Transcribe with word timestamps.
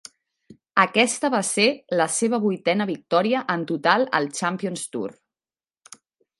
Aquesta 0.83 1.29
va 1.35 1.41
ser 1.49 1.65
la 1.99 2.07
seva 2.15 2.41
vuitena 2.47 2.89
victòria 2.93 3.45
en 3.57 3.69
total 3.75 4.09
al 4.21 4.29
Champions 4.41 4.89
Tour. 4.97 5.15